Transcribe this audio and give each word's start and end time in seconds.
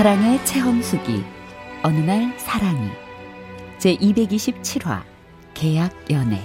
사랑의 0.00 0.42
체험수기 0.46 1.22
어느 1.82 1.98
날 1.98 2.32
사랑이 2.38 2.88
제 3.76 3.94
227화 3.96 5.02
계약 5.52 5.92
연애 6.10 6.40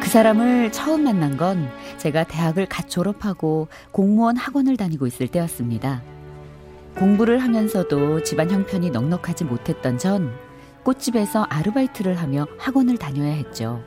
그 0.00 0.08
사람을 0.08 0.72
처음 0.72 1.04
만난 1.04 1.36
건 1.36 1.70
제가 1.98 2.24
대학을 2.24 2.64
갓 2.64 2.88
졸업하고 2.88 3.68
공무원 3.92 4.38
학원을 4.38 4.78
다니고 4.78 5.06
있을 5.06 5.28
때였습니다. 5.28 6.00
공부를 6.94 7.40
하면서도 7.40 8.22
집안 8.22 8.50
형편이 8.50 8.88
넉넉하지 8.88 9.44
못했던 9.44 9.98
전 9.98 10.45
꽃집에서 10.86 11.42
아르바이트를 11.50 12.14
하며 12.20 12.46
학원을 12.60 12.96
다녀야 12.96 13.32
했죠. 13.32 13.82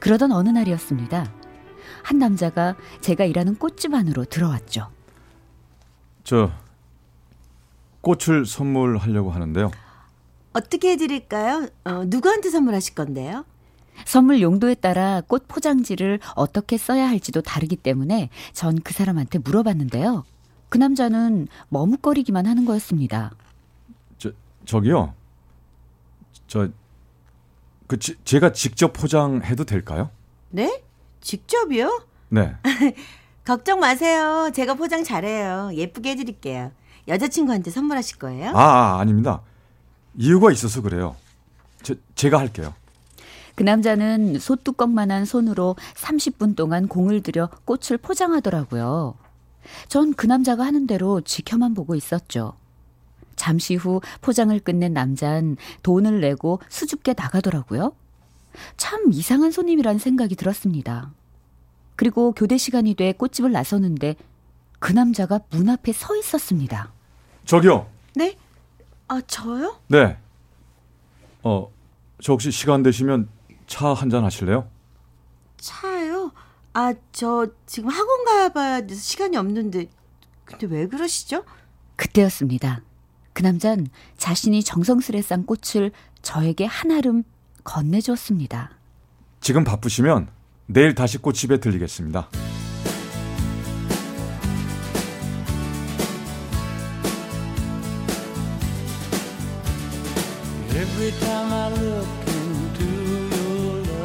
그러던 0.00 0.32
어느 0.32 0.48
날이었습니다. 0.48 1.30
한 2.02 2.18
남자가 2.18 2.76
제가 3.02 3.26
일하는 3.26 3.56
꽃집 3.56 3.92
안으로 3.92 4.24
들어왔죠. 4.24 4.88
저 6.24 6.50
꽃을 8.00 8.46
선물하려고 8.46 9.30
하는데요. 9.30 9.70
어떻게 10.54 10.92
해드릴까요? 10.92 11.68
어, 11.84 12.04
누구한테 12.06 12.48
선물하실 12.48 12.94
건데요? 12.94 13.44
선물 14.06 14.40
용도에 14.40 14.76
따라 14.76 15.20
꽃 15.26 15.44
포장지를 15.46 16.20
어떻게 16.34 16.78
써야 16.78 17.06
할지도 17.06 17.42
다르기 17.42 17.76
때문에 17.76 18.30
전 18.54 18.78
그 18.82 18.94
사람한테 18.94 19.40
물어봤는데요. 19.40 20.24
그 20.70 20.78
남자는 20.78 21.48
머뭇거리기만 21.68 22.46
하는 22.46 22.64
거였습니다. 22.64 23.32
저 24.16 24.30
저기요. 24.64 25.12
저, 26.48 26.68
그, 27.86 27.98
지, 27.98 28.16
제가 28.24 28.52
직접 28.52 28.92
포장해도 28.92 29.64
될까요? 29.64 30.10
네? 30.50 30.82
직접이요? 31.20 32.02
네. 32.30 32.56
걱정 33.44 33.80
마세요. 33.80 34.50
제가 34.54 34.74
포장 34.74 35.04
잘해요. 35.04 35.70
예쁘게 35.74 36.10
해드릴게요. 36.10 36.72
여자친구한테 37.06 37.70
선물하실 37.70 38.18
거예요? 38.18 38.50
아, 38.50 38.60
아 38.60 39.00
아닙니다. 39.00 39.42
이유가 40.16 40.50
있어서 40.52 40.82
그래요. 40.82 41.16
제, 41.82 41.94
제가 42.14 42.38
할게요. 42.38 42.74
그 43.54 43.62
남자는 43.62 44.38
소뚜껑만한 44.38 45.24
손으로 45.24 45.76
30분 45.94 46.56
동안 46.56 46.86
공을 46.88 47.22
들여 47.22 47.48
꽃을 47.64 47.98
포장하더라고요. 47.98 49.14
전 49.88 50.12
그 50.12 50.26
남자가 50.26 50.64
하는 50.64 50.86
대로 50.86 51.20
지켜만 51.20 51.74
보고 51.74 51.94
있었죠. 51.94 52.54
잠시 53.38 53.74
후 53.76 54.02
포장을 54.20 54.58
끝낸 54.60 54.92
남자는 54.92 55.56
돈을 55.82 56.20
내고 56.20 56.60
수줍게 56.68 57.14
나가더라고요. 57.16 57.92
참 58.76 59.10
이상한 59.12 59.50
손님이란 59.50 59.98
생각이 59.98 60.34
들었습니다. 60.36 61.12
그리고 61.96 62.32
교대 62.32 62.58
시간이 62.58 62.94
돼 62.94 63.12
꽃집을 63.12 63.50
나서는데 63.52 64.16
그 64.78 64.92
남자가 64.92 65.40
문 65.50 65.68
앞에 65.68 65.92
서 65.92 66.14
있었습니다. 66.16 66.92
저기요. 67.44 67.88
네? 68.14 68.36
아, 69.08 69.20
저요? 69.26 69.80
네. 69.88 70.18
어, 71.42 71.70
저 72.20 72.32
혹시 72.32 72.50
시간 72.50 72.82
되시면 72.82 73.28
차 73.66 73.94
한 73.94 74.10
잔 74.10 74.24
하실래요? 74.24 74.68
차요? 75.58 76.32
아, 76.72 76.94
저 77.12 77.46
지금 77.66 77.88
학원 77.90 78.24
가봐야 78.24 78.86
돼서 78.86 79.00
시간이 79.00 79.36
없는데. 79.36 79.88
근데 80.44 80.66
왜 80.66 80.86
그러시죠? 80.86 81.44
그때였습니다. 81.96 82.82
그 83.38 83.42
남잔 83.44 83.86
자신이 84.16 84.64
정성스레 84.64 85.22
싼 85.22 85.46
꽃을 85.46 85.92
저에게 86.22 86.64
한아름 86.64 87.22
건네주었습니다. 87.62 88.70
지금 89.40 89.62
바쁘시면 89.62 90.26
내일 90.66 90.96
다시 90.96 91.18
꽃집에 91.18 91.58
들리겠습니다. 91.58 92.30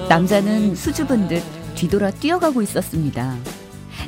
남자는 0.10 0.76
수줍은 0.76 1.28
듯 1.28 1.42
뒤돌아 1.74 2.12
뛰어가고 2.12 2.62
있었습니다. 2.62 3.36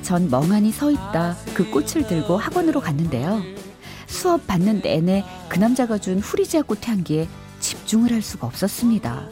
전 0.04 0.30
멍하니 0.30 0.72
서 0.72 0.92
있다 0.92 1.36
그 1.56 1.72
꽃을 1.72 2.06
들고 2.08 2.38
학원으로 2.38 2.80
갔는데요. 2.80 3.65
수업 4.08 4.46
받는 4.48 4.82
내내 4.82 5.24
그 5.50 5.60
남자가 5.60 5.98
준 5.98 6.20
후리지아 6.20 6.64
꽃 6.64 6.88
향기에 6.88 7.28
집중을 7.60 8.12
할 8.12 8.22
수가 8.22 8.48
없었습니다. 8.48 9.28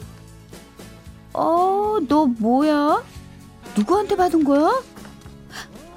어, 1.32 1.98
너 2.08 2.26
뭐야? 2.26 3.02
누구한테 3.76 4.16
받은 4.16 4.44
거야? 4.44 4.82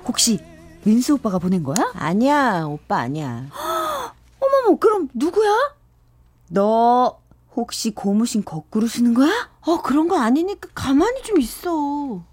혹시 0.06 0.40
민수 0.84 1.16
오빠가 1.16 1.38
보낸 1.38 1.64
거야? 1.64 1.92
아니야, 1.94 2.64
오빠 2.66 2.98
아니야. 3.00 3.46
어머머, 4.40 4.78
그럼 4.80 5.10
누구야? 5.14 5.52
너 6.50 7.20
혹시 7.56 7.92
고무신 7.92 8.46
거꾸로 8.46 8.88
쓰는 8.88 9.14
거야? 9.14 9.50
어, 9.62 9.82
그런 9.82 10.08
거 10.08 10.18
아니니까 10.18 10.70
가만히 10.74 11.22
좀 11.24 11.40
있어. 11.40 12.24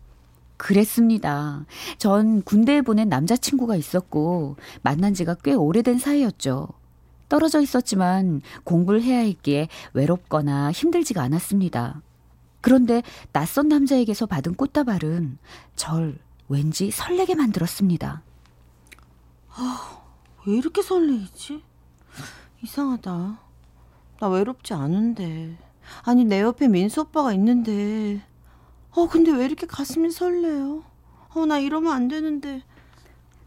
그랬습니다. 0.57 1.67
전 1.99 2.43
군대에 2.43 2.83
보낸 2.83 3.09
남자친구가 3.09 3.77
있었고 3.77 4.57
만난 4.83 5.15
지가 5.15 5.35
꽤 5.43 5.55
오래된 5.55 5.99
사이였죠. 5.99 6.69
떨어져 7.29 7.61
있었지만 7.61 8.43
공부를 8.65 9.03
해야 9.03 9.19
했기에 9.21 9.69
외롭거나 9.93 10.71
힘들지가 10.73 11.23
않았습니다. 11.23 12.03
그런데 12.61 13.03
낯선 13.33 13.69
남자에게서 13.69 14.27
받은 14.27 14.55
꽃다발은 14.55 15.39
절 15.77 16.19
왠지 16.49 16.91
설레게 16.91 17.35
만들었습니다. 17.35 18.23
아, 19.57 20.03
왜 20.47 20.57
이렇게 20.57 20.83
설레이지? 20.83 21.63
이상하다. 22.63 23.39
나 24.21 24.29
외롭지 24.29 24.75
않은데. 24.75 25.59
아니, 26.03 26.25
내 26.25 26.41
옆에 26.41 26.69
민수 26.69 27.03
오빠가 27.03 27.33
있는데. 27.35 28.23
어, 28.95 29.09
근데 29.09 29.33
왜 29.33 29.45
이렇게 29.47 29.67
가슴이 29.67 30.11
설레요? 30.11 30.83
어, 31.35 31.47
나 31.47 31.59
이러면 31.59 31.93
안 31.93 32.09
되는데. 32.09 32.63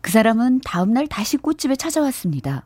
그 0.01 0.11
사람은 0.11 0.61
다음날 0.61 1.07
다시 1.07 1.37
꽃집에 1.37 1.75
찾아왔습니다. 1.75 2.63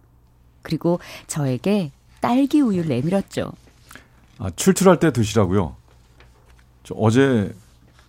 그리고 0.61 0.99
저에게 1.27 1.91
딸기 2.19 2.61
우유를 2.61 2.89
내밀었죠. 2.89 3.51
아, 4.37 4.49
출출할 4.55 4.99
때 4.99 5.11
드시라고요. 5.11 5.75
저 6.83 6.95
어제 6.95 7.53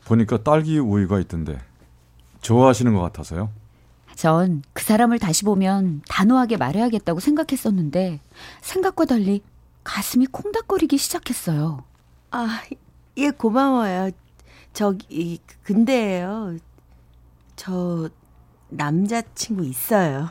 보니까 0.04 0.42
딸기 0.42 0.78
우유가 0.78 1.20
있던데 1.20 1.58
좋아하시는 2.40 2.92
것 2.94 3.00
같아서요. 3.00 3.50
전 4.16 4.62
그 4.72 4.84
사람을 4.84 5.18
다시 5.18 5.44
보면 5.44 6.02
단호하게 6.08 6.56
말해야겠다고 6.56 7.20
생각했었는데 7.20 8.20
생각과 8.60 9.04
달리 9.06 9.42
가슴이 9.84 10.26
콩닥거리기 10.26 10.98
시작했어요. 10.98 11.84
아, 12.30 12.62
예, 13.16 13.30
고마워요. 13.30 14.10
저기 14.72 15.38
근데요. 15.62 16.56
저 17.56 18.08
남자친구 18.68 19.64
있어요. 19.66 20.28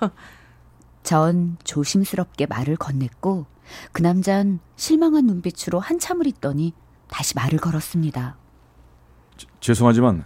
전 1.03 1.57
조심스럽게 1.63 2.45
말을 2.47 2.75
건넸고 2.75 3.45
그 3.91 4.01
남잔 4.01 4.59
실망한 4.75 5.25
눈빛으로 5.25 5.79
한참을 5.79 6.27
있더니 6.27 6.73
다시 7.07 7.35
말을 7.35 7.59
걸었습니다. 7.59 8.38
저, 9.38 9.47
죄송하지만 9.59 10.23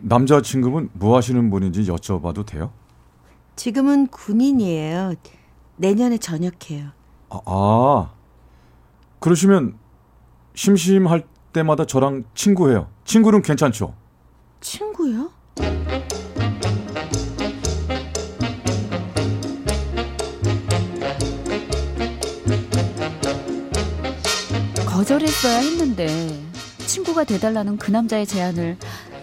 남자친구분 0.00 0.90
뭐 0.94 1.16
하시는 1.16 1.50
분인지 1.50 1.84
여쭤봐도 1.84 2.46
돼요? 2.46 2.72
지금은 3.56 4.08
군인이에요. 4.08 5.14
내년에 5.76 6.18
전역해요. 6.18 6.90
아, 7.30 7.40
아 7.44 8.12
그러시면 9.20 9.78
심심할 10.54 11.26
때마다 11.54 11.86
저랑 11.86 12.24
친구해요. 12.34 12.88
친구는 13.04 13.40
괜찮죠? 13.40 13.94
친구요? 14.60 15.30
거절했어야 24.86 25.58
했는데 25.58 26.08
친구가 26.86 27.24
돼달라는 27.24 27.76
그 27.78 27.90
남자의 27.90 28.26
제안을 28.26 28.76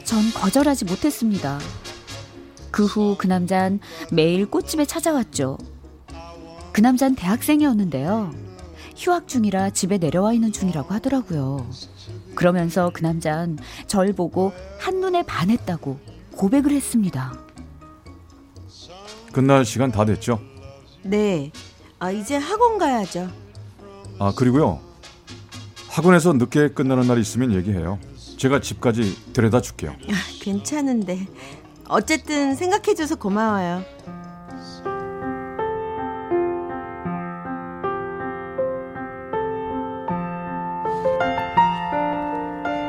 전 0.04 0.20
거절하지 0.34 0.86
못했습니다. 0.86 1.60
그 2.72 2.86
후 2.86 3.16
그 3.18 3.28
남잔 3.28 3.80
매일 4.12 4.46
꽃집에 4.50 4.86
찾아왔죠. 4.86 5.58
그 6.72 6.82
남잔 6.82 7.16
대학생이었는데요. 7.16 8.34
휴학 8.96 9.28
중이라 9.28 9.72
집에 9.72 9.98
내려와 9.98 10.34
있는 10.34 10.52
중이라고 10.52 10.94
하더라고요. 10.94 11.68
그러면서 12.46 12.90
그 12.92 13.04
남잔 13.04 13.60
절 13.86 14.14
보고 14.14 14.52
한눈에 14.80 15.22
반했다고 15.22 16.00
고백을 16.36 16.72
했습니다. 16.72 17.34
끝날 19.32 19.64
시간 19.64 19.92
다 19.92 20.06
됐죠? 20.06 20.40
네. 21.04 21.52
아, 22.00 22.10
이제 22.10 22.38
학원 22.38 22.80
가야죠. 22.80 23.30
아, 24.18 24.34
그리고요. 24.36 24.80
학원에서 25.90 26.34
늦게 26.34 26.70
끝나는 26.70 27.08
날 27.08 27.20
있으면 27.20 27.54
얘기해요. 27.54 28.00
제가 28.38 28.60
집까지 28.60 29.34
데려다 29.34 29.62
줄게요. 29.62 29.92
아, 29.92 30.14
괜찮은데. 30.42 31.28
어쨌든 31.90 32.56
생각해줘서 32.56 33.18
고마워요. 33.18 33.84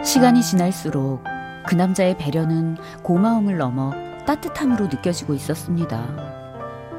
시간이 0.04 0.42
지날수록 0.42 1.22
그 1.66 1.76
남자의 1.76 2.18
배려는 2.18 2.76
고마움을 3.02 3.56
넘어 3.56 3.92
따뜻함으로 4.26 4.86
느껴지고 4.86 5.34
있었습니다. 5.34 6.06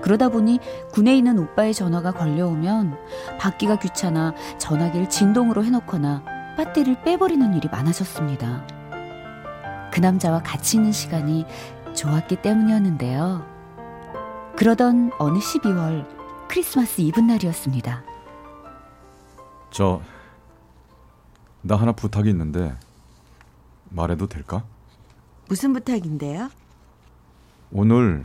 그러다 0.02 0.30
보니 0.30 0.60
군에 0.92 1.16
있는 1.16 1.38
오빠의 1.38 1.74
전화가 1.74 2.12
걸려오면 2.12 2.98
받기가 3.40 3.80
귀찮아 3.80 4.34
전화기를 4.58 5.10
진동으로 5.10 5.64
해놓거나 5.66 6.24
배터리를 6.58 7.04
빼버리는 7.04 7.54
일이 7.54 7.68
많아졌습니다. 7.70 8.66
그 9.92 10.00
남자와 10.00 10.42
같이 10.42 10.78
있는 10.78 10.92
시간이 10.92 11.46
좋았기 11.94 12.38
때문이었는데요. 12.38 13.46
그러던 14.56 15.12
어느 15.20 15.40
12월 15.40 16.08
크리스마스 16.48 17.02
이브날이었습니다. 17.02 18.04
저, 19.72 20.02
나 21.62 21.76
하나 21.76 21.92
부탁이 21.92 22.30
있는데 22.30 22.76
말해도 23.94 24.28
될까? 24.28 24.64
무슨 25.48 25.74
부탁인데요? 25.74 26.50
오늘 27.72 28.24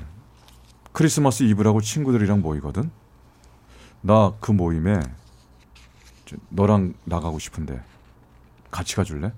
크리스마스 0.92 1.42
이브라고 1.44 1.80
친구들이랑 1.80 2.40
모이거든? 2.42 2.90
나 4.00 4.32
그 4.40 4.52
모임에 4.52 5.00
저, 6.26 6.36
너랑 6.50 6.94
나가고 7.04 7.38
싶은데 7.38 7.80
같이 8.70 8.96
가줄래? 8.96 9.32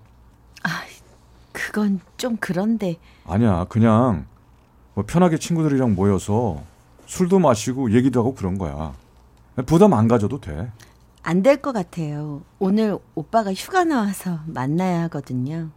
그건 1.53 2.01
좀 2.17 2.37
그런데. 2.41 2.97
아니야, 3.27 3.65
그냥 3.69 4.27
뭐 4.95 5.05
편하게 5.07 5.37
친구들이랑 5.39 5.95
모여서 5.95 6.63
술도 7.07 7.39
마시고 7.41 7.93
얘기도 7.93 8.21
하고 8.21 8.35
그런 8.35 8.57
거야. 8.59 8.95
부담 9.67 9.93
안 9.95 10.09
가져도 10.09 10.41
돼. 10.41 10.71
안 11.23 11.43
될 11.43 11.61
것 11.61 11.73
같아요. 11.73 12.43
오늘 12.59 12.99
오빠가 13.15 13.53
휴가 13.53 13.85
나와서 13.85 14.41
만나야 14.47 15.03
하거든요. 15.05 15.71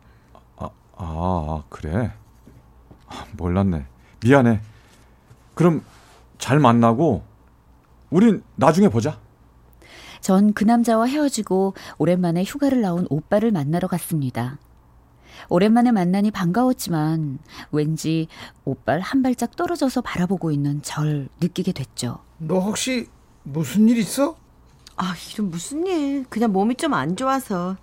아, 0.95 1.04
아 1.06 1.63
그래? 1.69 2.12
아, 3.07 3.25
몰랐네. 3.38 3.86
미안해. 4.24 4.62
그럼 5.54 5.84
잘 6.38 6.60
만나고 6.60 7.24
우린 8.10 8.44
나중에 8.56 8.90
보자. 8.90 9.19
전 10.22 10.54
그 10.54 10.63
남자와 10.63 11.06
헤어지고 11.07 11.74
오랜만에 11.98 12.44
휴가를 12.44 12.81
나온 12.81 13.06
오빠를 13.10 13.51
만나러 13.51 13.88
갔습니다. 13.88 14.57
오랜만에 15.50 15.92
만나니 15.92 16.31
반가웠지만 16.31 17.40
왠지 17.72 18.28
오빠를 18.63 19.01
한 19.01 19.22
발짝 19.22 19.56
떨어져서 19.56 20.01
바라보고 20.01 20.51
있는 20.51 20.81
절 20.81 21.28
느끼게 21.42 21.74
됐죠. 21.74 22.19
너 22.38 22.60
혹시 22.60 23.07
무슨 23.44 23.90
일 23.90 23.98
있어? 23.98 24.38
아, 24.95 25.13
이런 25.34 25.50
무슨 25.50 25.86
일. 25.88 26.25
그냥 26.30 26.54
몸이 26.54 26.75
좀 26.75 26.94
안 26.94 27.16
좋아서. 27.18 27.75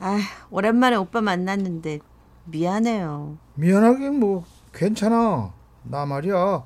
아, 0.00 0.18
오랜만에 0.50 0.96
오빠 0.96 1.20
만났는데 1.20 2.00
미안해요. 2.44 3.36
미안하긴 3.54 4.18
뭐 4.20 4.44
괜찮아. 4.72 5.52
나 5.84 6.06
말이야. 6.06 6.62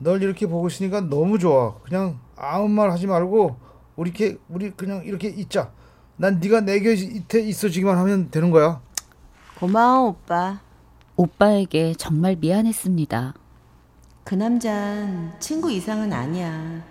널 0.00 0.22
이렇게 0.22 0.46
보고 0.46 0.68
있으니까 0.68 1.00
너무 1.00 1.38
좋아. 1.38 1.74
그냥 1.82 2.18
아무 2.36 2.68
말 2.68 2.90
하지 2.90 3.06
말고 3.06 3.56
우리 3.96 4.10
이렇게 4.10 4.38
우리 4.48 4.70
그냥 4.70 5.02
이렇게 5.04 5.28
있자. 5.28 5.72
난 6.16 6.40
네가 6.40 6.60
내 6.62 6.80
곁에 6.80 7.40
있어주기만 7.40 7.96
하면 7.98 8.30
되는 8.30 8.50
거야. 8.50 8.80
고마워, 9.58 10.08
오빠. 10.10 10.60
오빠에게 11.16 11.94
정말 11.94 12.36
미안했습니다. 12.36 13.34
그 14.24 14.34
남잔 14.34 15.36
친구 15.40 15.70
이상은 15.70 16.12
아니야. 16.12 16.84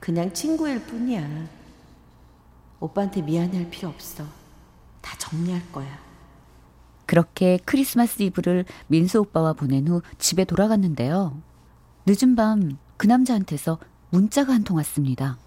그냥 0.00 0.32
친구일 0.32 0.80
뿐이야. 0.84 1.26
오빠한테 2.80 3.22
미안해할 3.22 3.68
필요 3.68 3.88
없어. 3.88 4.24
다 5.02 5.16
정리할 5.18 5.60
거야. 5.72 6.07
그렇게 7.08 7.58
크리스마스 7.64 8.22
이브를 8.22 8.66
민수 8.86 9.18
오빠와 9.20 9.54
보낸 9.54 9.88
후 9.88 10.02
집에 10.18 10.44
돌아갔는데요. 10.44 11.40
늦은 12.06 12.36
밤 12.36 12.78
그 12.98 13.06
남자한테서 13.06 13.78
문자가 14.10 14.52
한 14.52 14.62
통 14.64 14.76
왔습니다. 14.76 15.38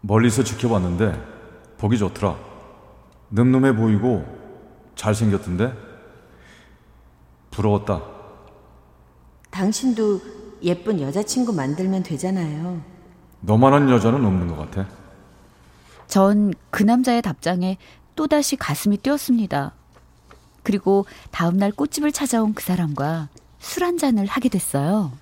멀리서 0.00 0.42
지켜봤는데 0.42 1.74
보기 1.78 1.98
좋더라. 1.98 2.36
늠름해 3.30 3.76
보이고 3.76 4.24
잘생겼던데 4.94 5.72
부러웠다. 7.50 8.02
당신도 9.50 10.20
예쁜 10.62 11.00
여자친구 11.00 11.52
만들면 11.52 12.02
되잖아요. 12.02 12.80
너만한 13.40 13.90
여자는 13.90 14.24
없는 14.24 14.48
것 14.48 14.56
같아. 14.56 14.88
전 16.08 16.52
그 16.70 16.82
남자의 16.82 17.22
답장에 17.22 17.76
또다시 18.16 18.56
가슴이 18.56 18.96
뛰었습니다. 18.98 19.72
그리고 20.62 21.06
다음날 21.30 21.72
꽃집을 21.72 22.12
찾아온 22.12 22.52
그 22.54 22.62
사람과 22.62 23.28
술 23.58 23.84
한 23.84 23.96
잔을 23.98 24.26
하게 24.26 24.48
됐어요. 24.48 25.12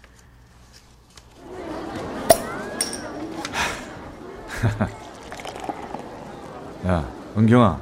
야, 6.87 7.05
은경아, 7.37 7.78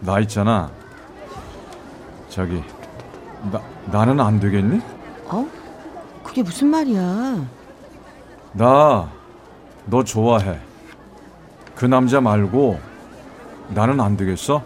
나 0.00 0.20
있잖아. 0.20 0.70
저기, 2.28 2.62
나 3.50 3.60
나는 3.86 4.20
안 4.20 4.38
되겠니? 4.40 4.80
어? 5.26 5.46
그게 6.22 6.42
무슨 6.42 6.68
말이야? 6.68 7.44
나 8.54 9.08
너 9.86 10.04
좋아해. 10.04 10.60
그 11.82 11.86
남자 11.88 12.20
말고 12.20 12.78
나는 13.70 14.00
안 14.00 14.16
되겠어? 14.16 14.62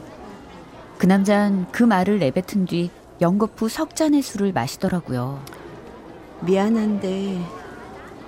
그 0.98 1.06
남잔 1.06 1.66
그 1.72 1.82
말을 1.82 2.18
내뱉은 2.18 2.66
뒤 2.66 2.90
연거푸 3.22 3.70
석 3.70 3.96
잔의 3.96 4.20
술을 4.20 4.52
마시더라고요. 4.52 5.40
미안한데 6.42 7.40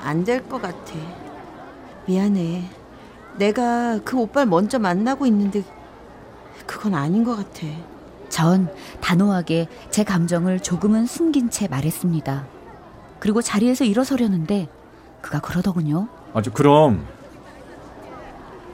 안 0.03 0.25
될 0.25 0.49
것 0.49 0.63
같아. 0.63 0.95
미안해. 2.07 2.63
내가 3.37 4.01
그 4.07 4.17
오빠를 4.19 4.49
먼저 4.49 4.79
만나고 4.79 5.27
있는데 5.27 5.63
그건 6.67 6.95
아닌 6.95 7.25
것 7.25 7.37
같아. 7.37 7.67
전 8.31 8.73
단호하게 9.03 9.69
제 9.91 10.03
감정을 10.03 10.61
조금은 10.61 11.05
숨긴 11.05 11.51
채 11.51 11.69
말했습니다. 11.69 12.47
그리고 13.21 13.43
자리에서 13.43 13.85
일어서려는데 13.85 14.67
그가 15.21 15.41
그러더군요. 15.41 16.09
아주 16.33 16.51
그럼 16.51 17.05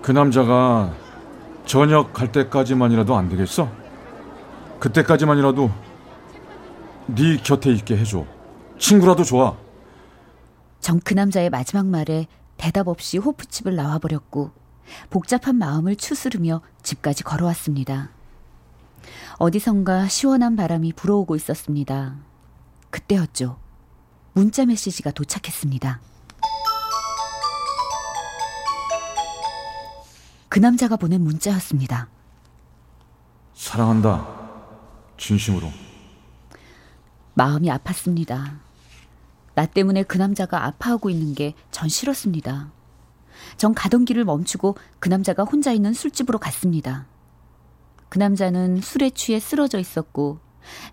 그 0.04 0.12
남자가 0.12 0.94
저녁 1.64 2.12
갈 2.12 2.30
때까지만이라도 2.30 3.16
안 3.16 3.30
되겠어? 3.30 3.72
그때까지만이라도 4.78 5.70
네 7.06 7.38
곁에 7.38 7.72
있게 7.72 7.96
해줘. 7.96 8.26
친구라도 8.78 9.24
좋아. 9.24 9.56
전그 10.80 11.14
남자의 11.14 11.48
마지막 11.48 11.86
말에 11.86 12.26
대답 12.58 12.88
없이 12.88 13.16
호프집을 13.16 13.76
나와버렸고 13.76 14.50
복잡한 15.08 15.56
마음을 15.56 15.96
추스르며 15.96 16.60
집까지 16.82 17.24
걸어왔습니다. 17.24 18.10
어디선가 19.38 20.08
시원한 20.08 20.54
바람이 20.54 20.92
불어오고 20.92 21.34
있었습니다. 21.36 22.16
그때였죠. 22.90 23.56
문자 24.34 24.66
메시지가 24.66 25.12
도착했습니다. 25.12 25.98
그 30.54 30.60
남자가 30.60 30.94
보낸 30.94 31.20
문자였습니다. 31.22 32.06
사랑한다. 33.54 34.24
진심으로. 35.18 35.68
마음이 37.34 37.68
아팠습니다. 37.70 38.60
나 39.56 39.66
때문에 39.66 40.04
그 40.04 40.16
남자가 40.16 40.64
아파하고 40.66 41.10
있는 41.10 41.34
게 41.34 41.54
전 41.72 41.88
싫었습니다. 41.88 42.70
전 43.56 43.74
가던 43.74 44.04
길을 44.04 44.24
멈추고 44.24 44.76
그 45.00 45.08
남자가 45.08 45.42
혼자 45.42 45.72
있는 45.72 45.92
술집으로 45.92 46.38
갔습니다. 46.38 47.06
그 48.08 48.20
남자는 48.20 48.80
술에 48.80 49.10
취해 49.10 49.40
쓰러져 49.40 49.80
있었고 49.80 50.38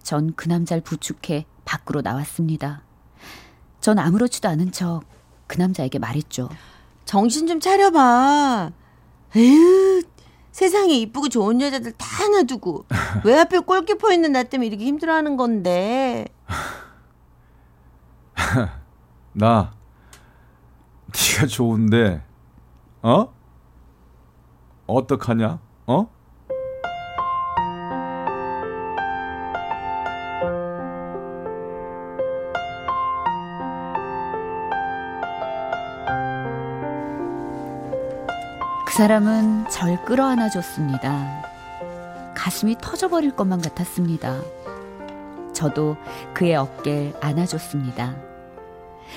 전 0.01 0.33
그 0.35 0.47
남자를 0.47 0.81
부축해 0.81 1.45
밖으로 1.65 2.01
나왔습니다. 2.01 2.81
전 3.79 3.99
아무렇지도 3.99 4.49
않은 4.49 4.71
척 4.71 5.03
그 5.45 5.59
남자에게 5.59 5.99
말했죠. 5.99 6.49
정신 7.05 7.45
좀 7.45 7.59
차려봐. 7.59 8.71
에휴, 9.35 10.01
세상에 10.51 10.93
이쁘고 10.95 11.29
좋은 11.29 11.61
여자들 11.61 11.93
다 11.93 12.27
놔두고 12.27 12.85
왜 13.25 13.39
앞에 13.39 13.59
골키퍼 13.59 14.11
있는 14.13 14.33
나 14.33 14.43
때문에 14.43 14.67
이렇게 14.67 14.85
힘들어하는 14.85 15.37
건데. 15.37 16.27
나 19.33 19.71
네가 21.07 21.47
좋은데 21.47 22.21
어? 23.01 23.33
어떡하냐? 24.87 25.59
어? 25.87 26.09
그 38.91 38.97
사람은 38.97 39.69
절 39.69 40.03
끌어안아 40.03 40.49
줬습니다. 40.49 41.43
가슴이 42.35 42.75
터져버릴 42.81 43.37
것만 43.37 43.61
같았습니다. 43.61 44.41
저도 45.53 45.95
그의 46.33 46.57
어깨를 46.57 47.13
안아줬습니다. 47.21 48.17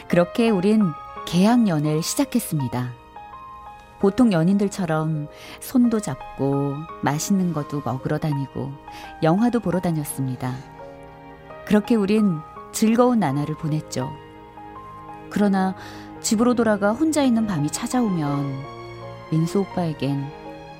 그렇게 0.07 0.49
우린 0.49 0.85
계약 1.27 1.67
연애를 1.67 2.05
시작했습니다. 2.05 2.93
보통 3.99 4.33
연인들처럼 4.33 5.27
손도 5.59 5.99
잡고 5.99 6.77
맛있는 7.03 7.53
것도 7.53 7.83
먹으러 7.85 8.19
다니고 8.19 8.71
영화도 9.25 9.59
보러 9.59 9.81
다녔습니다. 9.81 10.55
그렇게 11.67 11.97
우린 11.97 12.39
즐거운 12.71 13.19
나날을 13.19 13.57
보냈죠. 13.57 14.13
그러나 15.31 15.75
집으로 16.21 16.55
돌아가 16.55 16.93
혼자 16.93 17.25
있는 17.25 17.49
밤이 17.49 17.71
찾아오면 17.71 18.84
민수 19.35 19.63
오빠에겐 19.63 20.31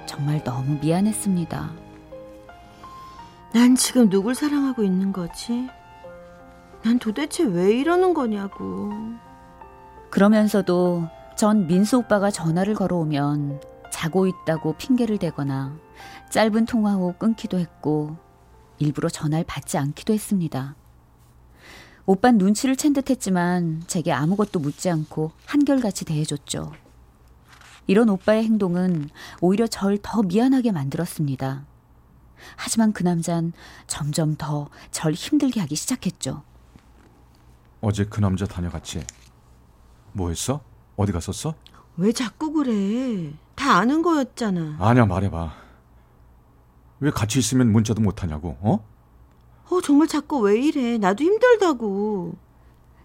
정말 0.07 0.45
너무 0.45 0.79
미안했습니다. 0.81 1.73
난 3.53 3.75
지금 3.75 4.09
누굴 4.09 4.37
사랑하고 4.37 4.85
있는 4.85 5.13
거지? 5.13 5.69
난 6.85 7.01
도대체 7.01 7.43
왜 7.43 7.77
이러는 7.77 8.15
거냐고. 8.15 8.93
그러면서도 10.09 11.09
전 11.37 11.67
민수 11.67 11.99
오빠가 11.99 12.31
전화를 12.31 12.75
걸어오면 12.75 13.61
자고 13.91 14.29
있다고 14.29 14.75
핑계를 14.75 15.19
대거나 15.19 15.77
짧은 16.31 16.67
통화 16.67 16.95
후 16.95 17.13
끊기도 17.19 17.59
했고 17.59 18.17
일부러 18.79 19.09
전화를 19.09 19.45
받지 19.49 19.79
않기도 19.79 20.13
했습니다. 20.13 20.77
오빤 22.07 22.39
눈치를 22.39 22.77
챈 22.77 22.95
듯 22.95 23.11
했지만 23.11 23.83
제게 23.89 24.13
아무것도 24.13 24.61
묻지 24.61 24.91
않고 24.91 25.33
한결같이 25.45 26.05
대해줬죠. 26.05 26.84
이런 27.87 28.09
오빠의 28.09 28.45
행동은 28.45 29.11
오히려 29.41 29.67
절 29.67 29.99
더 30.03 30.23
미안하게 30.23 30.73
만들었습니다. 30.73 31.65
하지만 32.57 32.93
그 32.93 33.03
남잔 33.03 33.53
점점 33.87 34.37
더 34.37 34.69
절 34.91 35.13
힘들게 35.13 35.61
하기 35.61 35.77
시작했죠. 35.77 36.43
어제 37.81 38.05
그 38.05 38.21
남자 38.21 38.47
다녀갔지? 38.47 39.05
뭐 40.13 40.29
했어? 40.31 40.61
어디 40.97 41.13
갔었어? 41.13 41.55
왜 41.97 42.13
자꾸 42.13 42.53
그래? 42.53 43.33
다 43.55 43.77
아는 43.77 44.03
거였잖아. 44.03 44.77
아냐 44.81 45.07
말해봐. 45.07 45.53
왜 47.01 47.11
같이 47.11 47.39
있으면 47.39 47.71
문자도 47.73 48.01
못하냐고? 48.01 48.57
어? 48.61 48.85
어, 49.71 49.81
정말 49.83 50.09
자꾸 50.09 50.39
왜 50.41 50.59
이래? 50.61 50.99
나도 50.99 51.23
힘들다고. 51.25 52.35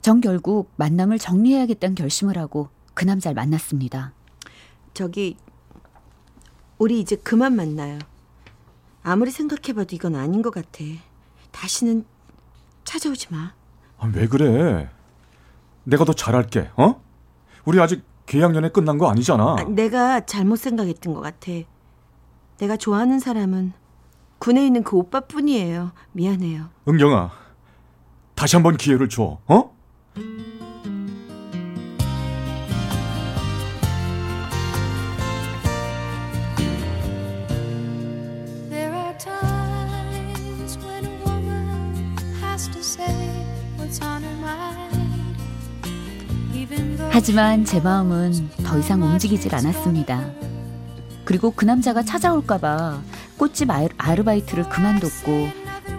전 0.02 0.22
결국 0.22 0.72
만남을 0.78 1.20
정리해야겠다는 1.20 1.96
결심을 1.96 2.38
하고 2.38 2.70
그 2.94 3.06
남자를 3.06 3.36
만났습니다. 3.36 4.14
저기 4.94 5.38
우리 6.78 7.00
이제 7.00 7.16
그만 7.16 7.56
만나요. 7.56 8.00
아무리 9.04 9.32
생각해봐도 9.32 9.96
이건 9.96 10.16
아닌 10.16 10.42
것 10.42 10.54
같아. 10.54 10.84
다시는 11.52 12.06
찾아오지 12.84 13.28
마. 13.32 13.54
아, 13.98 14.12
왜 14.14 14.28
그래? 14.28 14.90
내가 15.84 16.06
더 16.06 16.14
잘할게. 16.14 16.70
어? 16.76 17.02
우리 17.66 17.80
아직 17.80 18.04
계약연애 18.26 18.70
끝난 18.70 18.98
거 18.98 19.10
아니잖아. 19.10 19.56
아, 19.60 19.64
내가 19.64 20.26
잘못 20.26 20.58
생각했던 20.58 21.14
것 21.14 21.22
같아. 21.22 21.52
내가 22.60 22.78
좋아하는 22.78 23.20
사람은 23.20 23.74
군에 24.38 24.66
있는 24.66 24.84
그 24.84 24.96
오빠뿐이에요. 24.98 25.92
미안해요. 26.14 26.70
은경아, 26.88 27.32
다시 28.36 28.56
한번 28.56 28.78
기회를 28.78 29.10
줘. 29.10 29.40
어? 29.48 29.76
하지만 47.22 47.66
제 47.66 47.82
마음은 47.82 48.50
더 48.64 48.80
이상 48.80 49.04
움직이질 49.04 49.54
않았습니다. 49.54 50.32
그리고 51.26 51.52
그 51.52 51.66
남자가 51.66 52.02
찾아올까봐 52.02 53.02
꽃집 53.36 53.70
아르- 53.70 53.90
아르바이트를 53.98 54.70
그만뒀고 54.70 55.50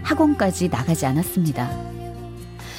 학원까지 0.02 0.70
나가지 0.70 1.04
않았습니다. 1.04 1.70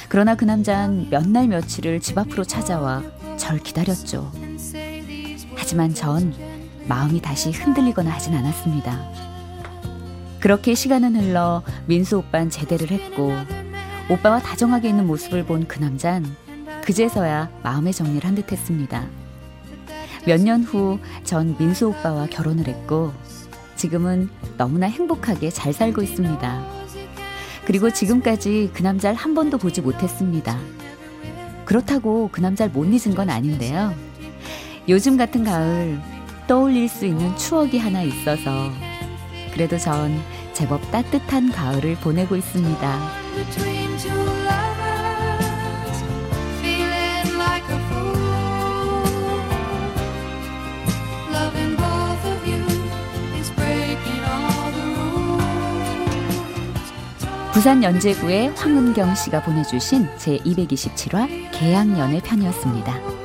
그러나 0.08 0.34
그 0.34 0.44
남자는 0.44 1.06
몇 1.10 1.24
날 1.28 1.46
며칠을 1.46 2.00
집 2.00 2.18
앞으로 2.18 2.42
찾아와 2.42 3.04
절 3.36 3.60
기다렸죠. 3.60 4.32
하지만 5.54 5.94
전 5.94 6.34
마음이 6.88 7.22
다시 7.22 7.52
흔들리거나 7.52 8.10
하진 8.10 8.34
않았습니다. 8.34 8.98
그렇게 10.40 10.74
시간은 10.74 11.14
흘러 11.14 11.62
민수 11.86 12.18
오빠는 12.18 12.50
제대를 12.50 12.90
했고 12.90 13.32
오빠와 14.10 14.40
다정하게 14.40 14.88
있는 14.88 15.06
모습을 15.06 15.44
본 15.44 15.64
그 15.68 15.78
남잔 15.78 16.26
그제서야 16.84 17.50
마음의 17.62 17.92
정리를 17.92 18.24
한 18.24 18.34
듯 18.34 18.50
했습니다. 18.50 19.04
몇 20.26 20.40
년 20.40 20.62
후 20.64 20.98
전 21.24 21.56
민수 21.58 21.88
오빠와 21.88 22.26
결혼을 22.26 22.66
했고 22.68 23.12
지금은 23.76 24.28
너무나 24.56 24.86
행복하게 24.86 25.50
잘 25.50 25.72
살고 25.72 26.02
있습니다. 26.02 26.64
그리고 27.64 27.90
지금까지 27.90 28.70
그 28.74 28.82
남자를 28.82 29.16
한 29.16 29.34
번도 29.34 29.58
보지 29.58 29.80
못했습니다. 29.80 30.58
그렇다고 31.64 32.28
그 32.32 32.40
남자를 32.40 32.72
못 32.72 32.84
잊은 32.84 33.14
건 33.14 33.30
아닌데요. 33.30 33.94
요즘 34.88 35.16
같은 35.16 35.44
가을 35.44 36.00
떠올릴 36.46 36.88
수 36.88 37.06
있는 37.06 37.36
추억이 37.36 37.78
하나 37.78 38.02
있어서 38.02 38.70
그래도 39.52 39.78
전 39.78 40.20
제법 40.52 40.80
따뜻한 40.90 41.50
가을을 41.52 41.96
보내고 41.96 42.36
있습니다. 42.36 43.00
부산 57.62 57.80
연제구의 57.84 58.48
황은경 58.56 59.14
씨가 59.14 59.44
보내주신 59.44 60.08
제227화 60.16 61.28
계양연애 61.52 62.20
편이었습니다. 62.20 63.21